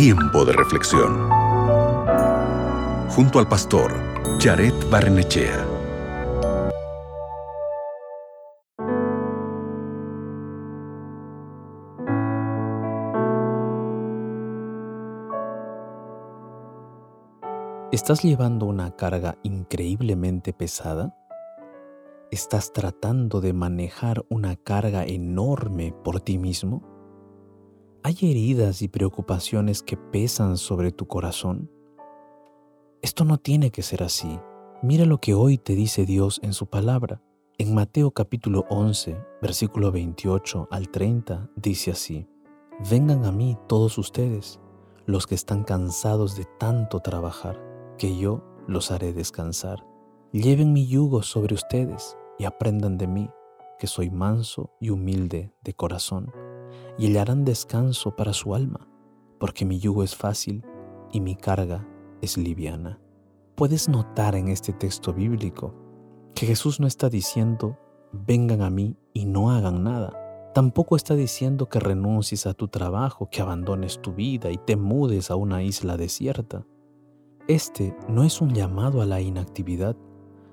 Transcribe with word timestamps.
Tiempo 0.00 0.44
de 0.44 0.52
reflexión. 0.52 1.28
Junto 3.08 3.40
al 3.40 3.48
pastor 3.48 3.92
Jared 4.38 4.72
Barnechea. 4.88 5.66
¿Estás 17.90 18.22
llevando 18.22 18.66
una 18.66 18.94
carga 18.94 19.36
increíblemente 19.42 20.52
pesada? 20.52 21.16
¿Estás 22.30 22.72
tratando 22.72 23.40
de 23.40 23.52
manejar 23.52 24.24
una 24.28 24.54
carga 24.54 25.04
enorme 25.04 25.92
por 26.04 26.20
ti 26.20 26.38
mismo? 26.38 26.97
¿Hay 28.08 28.16
heridas 28.22 28.80
y 28.80 28.88
preocupaciones 28.88 29.82
que 29.82 29.98
pesan 29.98 30.56
sobre 30.56 30.92
tu 30.92 31.06
corazón? 31.06 31.70
Esto 33.02 33.26
no 33.26 33.36
tiene 33.36 33.70
que 33.70 33.82
ser 33.82 34.02
así. 34.02 34.40
Mira 34.82 35.04
lo 35.04 35.18
que 35.18 35.34
hoy 35.34 35.58
te 35.58 35.74
dice 35.74 36.06
Dios 36.06 36.40
en 36.42 36.54
su 36.54 36.68
palabra. 36.68 37.20
En 37.58 37.74
Mateo 37.74 38.12
capítulo 38.12 38.64
11, 38.70 39.14
versículo 39.42 39.92
28 39.92 40.68
al 40.70 40.88
30, 40.88 41.50
dice 41.54 41.90
así, 41.90 42.26
Vengan 42.90 43.26
a 43.26 43.30
mí 43.30 43.58
todos 43.68 43.98
ustedes, 43.98 44.58
los 45.04 45.26
que 45.26 45.34
están 45.34 45.62
cansados 45.62 46.34
de 46.34 46.46
tanto 46.58 47.00
trabajar, 47.00 47.62
que 47.98 48.16
yo 48.16 48.42
los 48.66 48.90
haré 48.90 49.12
descansar. 49.12 49.84
Lleven 50.32 50.72
mi 50.72 50.86
yugo 50.86 51.22
sobre 51.22 51.54
ustedes 51.54 52.16
y 52.38 52.46
aprendan 52.46 52.96
de 52.96 53.06
mí, 53.06 53.28
que 53.78 53.86
soy 53.86 54.08
manso 54.08 54.72
y 54.80 54.88
humilde 54.88 55.52
de 55.60 55.74
corazón, 55.74 56.32
y 56.98 57.06
hallarán 57.06 57.44
descanso 57.44 58.14
para 58.16 58.32
su 58.32 58.54
alma, 58.54 58.88
porque 59.38 59.64
mi 59.64 59.78
yugo 59.78 60.02
es 60.02 60.16
fácil 60.16 60.64
y 61.12 61.20
mi 61.20 61.36
carga 61.36 61.86
es 62.20 62.36
liviana. 62.36 63.00
Puedes 63.54 63.88
notar 63.88 64.34
en 64.34 64.48
este 64.48 64.72
texto 64.72 65.12
bíblico 65.12 65.74
que 66.34 66.46
Jesús 66.46 66.80
no 66.80 66.86
está 66.86 67.08
diciendo, 67.08 67.78
vengan 68.12 68.62
a 68.62 68.70
mí 68.70 68.96
y 69.12 69.24
no 69.24 69.50
hagan 69.50 69.84
nada. 69.84 70.12
Tampoco 70.54 70.96
está 70.96 71.14
diciendo 71.14 71.68
que 71.68 71.78
renuncies 71.78 72.46
a 72.46 72.54
tu 72.54 72.68
trabajo, 72.68 73.28
que 73.30 73.42
abandones 73.42 74.00
tu 74.00 74.12
vida 74.12 74.50
y 74.50 74.58
te 74.58 74.76
mudes 74.76 75.30
a 75.30 75.36
una 75.36 75.62
isla 75.62 75.96
desierta. 75.96 76.64
Este 77.46 77.96
no 78.08 78.24
es 78.24 78.40
un 78.40 78.54
llamado 78.54 79.02
a 79.02 79.06
la 79.06 79.20
inactividad, 79.20 79.96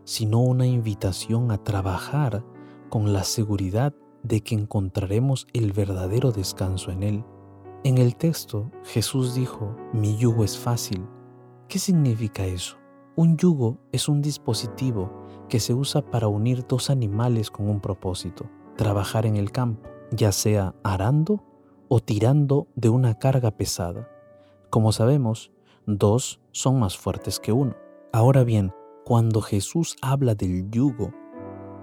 sino 0.04 0.40
una 0.40 0.68
invitación 0.68 1.52
a 1.52 1.58
trabajar 1.58 2.46
con 2.90 3.14
la 3.14 3.24
seguridad 3.24 3.94
de 4.28 4.42
que 4.42 4.56
encontraremos 4.56 5.48
el 5.54 5.72
verdadero 5.72 6.32
descanso 6.32 6.92
en 6.92 7.04
Él. 7.04 7.26
En 7.84 7.98
el 8.00 8.16
texto, 8.16 8.72
Jesús 8.84 9.36
dijo, 9.36 9.76
mi 9.94 10.18
yugo 10.18 10.44
es 10.44 10.58
fácil. 10.58 11.06
¿Qué 11.68 11.78
significa 11.78 12.46
eso? 12.46 12.78
Un 13.16 13.38
yugo 13.38 13.78
es 13.92 14.10
un 14.10 14.22
dispositivo 14.22 15.12
que 15.48 15.60
se 15.60 15.74
usa 15.74 16.02
para 16.02 16.28
unir 16.28 16.66
dos 16.68 16.90
animales 16.90 17.52
con 17.52 17.70
un 17.70 17.80
propósito, 17.80 18.50
trabajar 18.76 19.26
en 19.28 19.36
el 19.36 19.52
campo, 19.52 19.88
ya 20.12 20.32
sea 20.32 20.74
arando 20.84 21.44
o 21.88 22.00
tirando 22.00 22.68
de 22.76 22.90
una 22.90 23.20
carga 23.20 23.52
pesada. 23.52 24.10
Como 24.72 24.92
sabemos, 24.92 25.52
dos 25.86 26.42
son 26.52 26.80
más 26.80 26.98
fuertes 26.98 27.40
que 27.40 27.52
uno. 27.52 27.76
Ahora 28.12 28.44
bien, 28.44 28.74
cuando 29.06 29.42
Jesús 29.42 29.96
habla 30.02 30.34
del 30.34 30.72
yugo, 30.72 31.12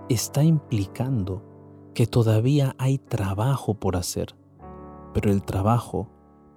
está 0.09 0.43
implicando 0.43 1.52
que 1.95 2.07
todavía 2.07 2.75
hay 2.79 2.98
trabajo 2.98 3.75
por 3.75 3.97
hacer, 3.97 4.35
pero 5.12 5.31
el 5.31 5.43
trabajo 5.43 6.09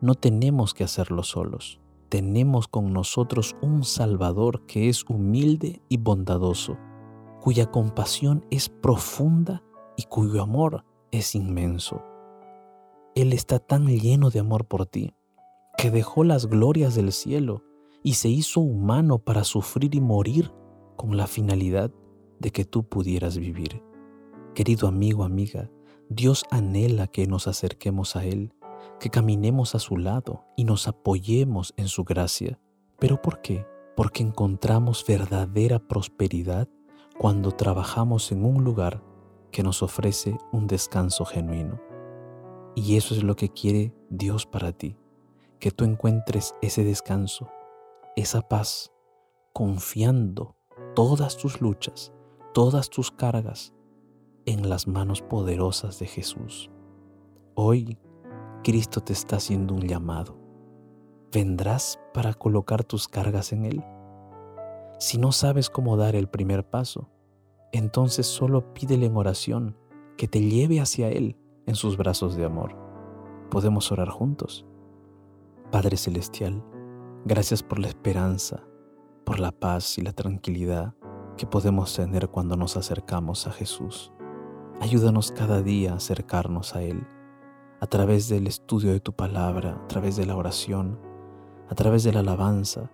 no 0.01 0.15
tenemos 0.15 0.73
que 0.73 0.83
hacerlo 0.83 1.23
solos. 1.23 1.81
Tenemos 2.09 2.67
con 2.67 2.93
nosotros 2.93 3.55
un 3.61 3.83
Salvador 3.83 4.65
que 4.65 4.89
es 4.89 5.03
humilde 5.09 5.81
y 5.89 5.97
bondadoso, 5.97 6.77
cuya 7.41 7.65
compasión 7.71 8.45
es 8.51 8.69
profunda 8.69 9.63
y 9.97 10.03
cuyo 10.03 10.41
amor 10.41 10.85
es 11.11 11.35
inmenso. 11.35 12.01
Él 13.15 13.33
está 13.33 13.59
tan 13.59 13.87
lleno 13.87 14.29
de 14.29 14.39
amor 14.39 14.65
por 14.65 14.85
ti 14.85 15.13
que 15.77 15.91
dejó 15.91 16.23
las 16.23 16.47
glorias 16.47 16.95
del 16.95 17.11
cielo 17.11 17.63
y 18.03 18.13
se 18.13 18.29
hizo 18.29 18.61
humano 18.61 19.19
para 19.19 19.43
sufrir 19.43 19.95
y 19.95 20.01
morir 20.01 20.53
con 20.95 21.17
la 21.17 21.27
finalidad 21.27 21.91
de 22.39 22.51
que 22.51 22.65
tú 22.65 22.83
pudieras 22.83 23.37
vivir. 23.37 23.81
Querido 24.55 24.87
amigo, 24.87 25.25
amiga, 25.25 25.69
Dios 26.07 26.45
anhela 26.49 27.07
que 27.07 27.27
nos 27.27 27.45
acerquemos 27.45 28.15
a 28.15 28.23
Él, 28.23 28.53
que 29.01 29.09
caminemos 29.09 29.75
a 29.75 29.79
su 29.79 29.97
lado 29.97 30.45
y 30.55 30.63
nos 30.63 30.87
apoyemos 30.87 31.73
en 31.75 31.89
su 31.89 32.05
gracia. 32.05 32.57
¿Pero 32.97 33.21
por 33.21 33.41
qué? 33.41 33.67
Porque 33.97 34.23
encontramos 34.23 35.03
verdadera 35.05 35.79
prosperidad 35.79 36.69
cuando 37.19 37.51
trabajamos 37.51 38.31
en 38.31 38.45
un 38.45 38.63
lugar 38.63 39.03
que 39.51 39.61
nos 39.61 39.83
ofrece 39.83 40.37
un 40.53 40.67
descanso 40.67 41.25
genuino. 41.25 41.81
Y 42.75 42.95
eso 42.95 43.13
es 43.13 43.23
lo 43.23 43.35
que 43.35 43.49
quiere 43.49 43.93
Dios 44.09 44.45
para 44.45 44.71
ti 44.71 44.95
que 45.59 45.71
tú 45.71 45.83
encuentres 45.83 46.55
ese 46.61 46.85
descanso, 46.85 47.49
esa 48.15 48.41
paz, 48.41 48.91
confiando 49.51 50.55
todas 50.95 51.35
tus 51.35 51.59
luchas, 51.59 52.13
todas 52.53 52.89
tus 52.89 53.11
cargas 53.11 53.73
en 54.45 54.69
las 54.69 54.87
manos 54.87 55.21
poderosas 55.21 55.99
de 55.99 56.05
Jesús. 56.05 56.69
Hoy 57.55 57.97
Cristo 58.63 59.01
te 59.01 59.13
está 59.13 59.37
haciendo 59.37 59.73
un 59.73 59.81
llamado. 59.81 60.37
¿Vendrás 61.31 61.99
para 62.13 62.33
colocar 62.33 62.83
tus 62.83 63.07
cargas 63.07 63.51
en 63.53 63.65
Él? 63.65 63.83
Si 64.99 65.17
no 65.17 65.31
sabes 65.31 65.69
cómo 65.69 65.97
dar 65.97 66.15
el 66.15 66.27
primer 66.27 66.69
paso, 66.69 67.09
entonces 67.71 68.27
solo 68.27 68.73
pídele 68.73 69.07
en 69.07 69.17
oración 69.17 69.77
que 70.17 70.27
te 70.27 70.41
lleve 70.41 70.79
hacia 70.79 71.09
Él 71.09 71.37
en 71.65 71.75
sus 71.75 71.97
brazos 71.97 72.35
de 72.35 72.45
amor. 72.45 72.75
Podemos 73.49 73.91
orar 73.91 74.09
juntos. 74.09 74.65
Padre 75.71 75.97
Celestial, 75.97 76.63
gracias 77.25 77.63
por 77.63 77.79
la 77.79 77.87
esperanza, 77.87 78.63
por 79.25 79.39
la 79.39 79.51
paz 79.51 79.97
y 79.97 80.01
la 80.01 80.13
tranquilidad 80.13 80.93
que 81.35 81.47
podemos 81.47 81.93
tener 81.95 82.29
cuando 82.29 82.55
nos 82.55 82.77
acercamos 82.77 83.47
a 83.47 83.51
Jesús. 83.51 84.13
Ayúdanos 84.81 85.31
cada 85.31 85.61
día 85.61 85.93
a 85.93 85.95
acercarnos 85.95 86.75
a 86.75 86.83
Él, 86.83 87.07
a 87.79 87.87
través 87.87 88.29
del 88.29 88.45
estudio 88.45 88.91
de 88.91 88.99
tu 88.99 89.13
palabra, 89.13 89.81
a 89.83 89.87
través 89.87 90.15
de 90.17 90.25
la 90.25 90.35
oración, 90.35 90.99
a 91.69 91.75
través 91.75 92.03
de 92.03 92.11
la 92.11 92.19
alabanza. 92.19 92.91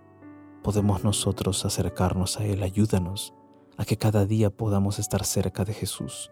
Podemos 0.63 1.03
nosotros 1.03 1.65
acercarnos 1.65 2.39
a 2.39 2.45
Él. 2.45 2.63
Ayúdanos 2.63 3.33
a 3.77 3.85
que 3.85 3.97
cada 3.97 4.25
día 4.25 4.49
podamos 4.51 4.99
estar 4.99 5.25
cerca 5.25 5.65
de 5.65 5.73
Jesús 5.73 6.31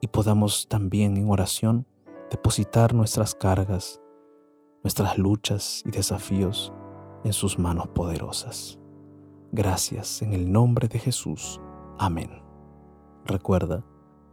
y 0.00 0.08
podamos 0.08 0.68
también 0.68 1.16
en 1.16 1.30
oración 1.30 1.86
depositar 2.30 2.92
nuestras 2.92 3.34
cargas, 3.34 4.00
nuestras 4.82 5.16
luchas 5.16 5.82
y 5.86 5.90
desafíos 5.90 6.72
en 7.24 7.32
sus 7.32 7.58
manos 7.58 7.88
poderosas. 7.88 8.78
Gracias 9.52 10.22
en 10.22 10.34
el 10.34 10.52
nombre 10.52 10.86
de 10.86 10.98
Jesús. 10.98 11.60
Amén. 11.98 12.42
Recuerda, 13.24 13.84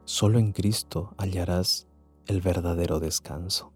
solo 0.05 0.39
en 0.39 0.51
Cristo 0.51 1.13
hallarás 1.17 1.87
el 2.27 2.41
verdadero 2.41 2.99
descanso. 2.99 3.73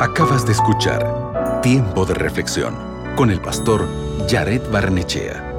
Acabas 0.00 0.44
de 0.46 0.52
escuchar 0.52 1.60
Tiempo 1.62 2.04
de 2.04 2.14
Reflexión 2.14 2.74
con 3.16 3.30
el 3.30 3.40
pastor 3.40 3.88
Jared 4.28 4.62
Barnechea. 4.70 5.55